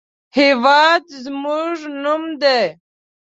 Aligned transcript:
هېواد 0.37 1.03
زموږ 1.23 1.75
نوم 2.03 2.23
دی 2.41 2.61